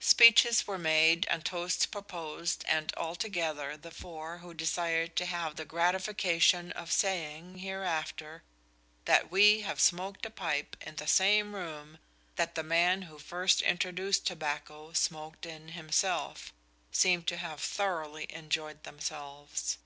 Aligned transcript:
Speeches 0.00 0.66
were 0.66 0.78
made 0.78 1.26
and 1.28 1.44
toasts 1.44 1.84
proposed, 1.84 2.64
and 2.66 2.90
altogether 2.96 3.76
the 3.76 3.90
four, 3.90 4.38
who 4.38 4.54
desired 4.54 5.14
to 5.16 5.26
"have 5.26 5.56
the 5.56 5.66
gratification 5.66 6.72
of 6.72 6.90
saying 6.90 7.58
hereafter 7.58 8.42
that 9.04 9.30
we 9.30 9.60
had 9.60 9.78
smoked 9.78 10.24
a 10.24 10.30
pipe 10.30 10.74
in 10.80 10.96
the 10.96 11.06
same 11.06 11.54
room 11.54 11.98
that 12.36 12.54
the 12.54 12.62
man 12.62 13.02
who 13.02 13.18
first 13.18 13.60
introduced 13.60 14.26
tobacco 14.26 14.94
smoked 14.94 15.44
in 15.44 15.68
himself," 15.68 16.50
seem 16.90 17.22
to 17.24 17.36
have 17.36 17.60
thoroughly 17.60 18.26
enjoyed 18.32 18.84
themselves. 18.84 19.76